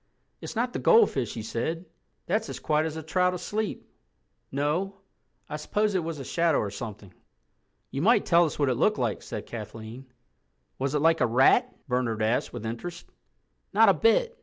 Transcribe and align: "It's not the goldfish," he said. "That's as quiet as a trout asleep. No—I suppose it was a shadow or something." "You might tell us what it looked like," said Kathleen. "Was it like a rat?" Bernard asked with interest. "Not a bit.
"It's 0.41 0.55
not 0.55 0.73
the 0.73 0.79
goldfish," 0.79 1.35
he 1.35 1.43
said. 1.43 1.85
"That's 2.25 2.49
as 2.49 2.59
quiet 2.59 2.87
as 2.87 2.97
a 2.97 3.03
trout 3.03 3.35
asleep. 3.35 3.87
No—I 4.51 5.57
suppose 5.57 5.93
it 5.93 6.03
was 6.03 6.17
a 6.17 6.23
shadow 6.25 6.57
or 6.57 6.71
something." 6.71 7.13
"You 7.91 8.01
might 8.01 8.25
tell 8.25 8.45
us 8.45 8.57
what 8.57 8.69
it 8.69 8.73
looked 8.77 8.97
like," 8.97 9.21
said 9.21 9.45
Kathleen. 9.45 10.07
"Was 10.79 10.95
it 10.95 11.03
like 11.03 11.21
a 11.21 11.27
rat?" 11.27 11.71
Bernard 11.87 12.23
asked 12.23 12.51
with 12.51 12.65
interest. 12.65 13.05
"Not 13.73 13.89
a 13.89 13.93
bit. 13.93 14.35